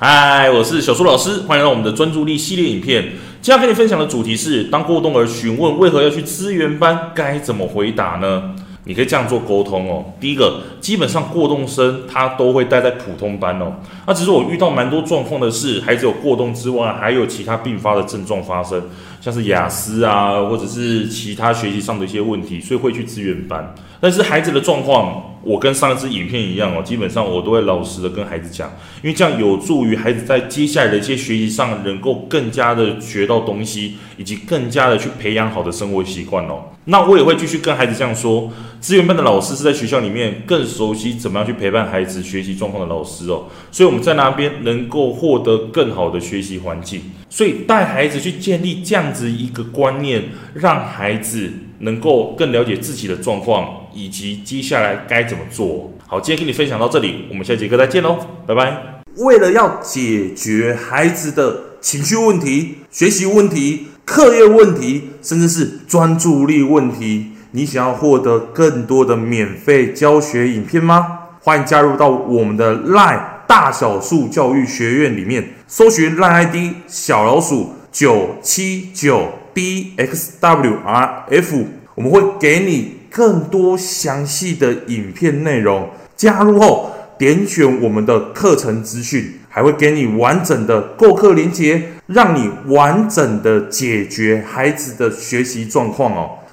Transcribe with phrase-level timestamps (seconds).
[0.00, 3.02] 嗨，我是小苏老师，欢迎来到我们的专注力系列影片。
[3.42, 8.54] 今天要跟你分享的主题是：当过动儿询问为何要去资源班，该怎么回答呢？
[8.84, 10.14] 你可以这样做沟通哦。
[10.20, 13.72] 第一个，基本上过动生他都会待在普通班哦。
[14.06, 18.80] 那只是我遇到蛮多状况的是，孩子有过动之外，还有其他并发的症状发生，
[19.20, 23.74] 像是雅思啊，或者是其他学习上的一些问题，所以会去资源班。
[24.00, 28.70] 但是孩子的状况，我跟上一次影片一样哦，基本上我都会老实的跟孩子讲，
[29.02, 36.64] 因为这样有助于孩子在接下来的一些学习上，能够更加的学到东西，以及更加的去培养好的生活习惯哦。
[36.84, 50.24] 那我也会继续跟孩子这样说，资源班的老师是在学校里面更熟悉怎么样去陪伴孩子学习状况的老师哦，所以我们在那边能够获得更好的学习环境，所以带孩子去建立这样子一个观念，
[50.54, 51.52] 让孩子。
[51.80, 55.92] 能够更了解自己的状况，以及接下来该怎么做。
[56.08, 59.00] 好，今天跟你分享到这里，我们下节课再见喽，拜拜。
[59.18, 67.26] 为了要解决孩子的情绪问题、学习问题、课业问题，甚至是专注力问题，
[67.58, 71.18] 你想要获得更多的免费教学影片吗？
[71.40, 76.56] 欢迎加入到我们的 LINE 大小数教育学院里面，搜寻 LINE ID
[76.86, 79.32] 小老鼠九七九。
[79.56, 81.64] DXWRF，
[81.96, 85.88] 我们会给你更多详细的影片内容。
[86.14, 96.38] 加入后，点选我们的课程资讯，还会给你完整的购课链接，让你完整的解决孩子的学习状况哦。